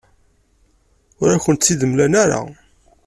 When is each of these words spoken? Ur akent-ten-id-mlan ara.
Ur 1.21 1.29
akent-ten-id-mlan 1.35 2.13
ara. 2.23 2.39